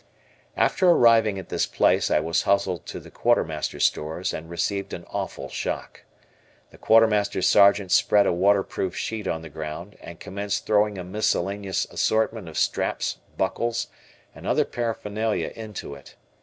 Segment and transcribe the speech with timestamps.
[0.57, 5.05] After arriving at this place, I was hustled to the quartermaster stores and received an
[5.11, 6.05] awful shock.
[6.71, 11.85] The Quartermaster Sergeant spread a waterproof sheet on the ground, and commenced throwing a miscellaneous
[11.85, 13.89] assortment of straps, buckles,
[14.33, 16.15] and other paraphernalia into it.